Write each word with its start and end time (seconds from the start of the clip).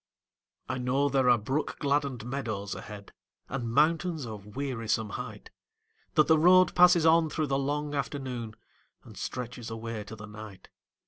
I 0.67 0.79
know 0.79 1.09
there 1.09 1.29
are 1.29 1.37
brook 1.37 1.77
gladdened 1.77 2.25
meadows 2.25 2.73
ahead, 2.73 3.13
And 3.47 3.69
mountains 3.69 4.25
of 4.25 4.55
wearisome 4.55 5.09
height; 5.09 5.51
That 6.15 6.25
the 6.25 6.39
road 6.39 6.73
passes 6.73 7.05
on 7.05 7.29
through 7.29 7.45
the 7.45 7.59
long 7.59 7.93
afternoon 7.93 8.55
And 9.03 9.15
stretches 9.15 9.69
away 9.69 10.03
to 10.05 10.15
the 10.15 10.25
night. 10.25 10.69